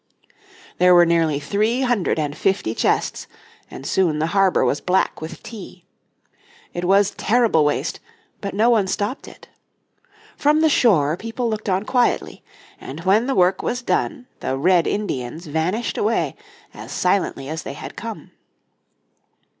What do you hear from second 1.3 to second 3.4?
three hundred and fifty chests,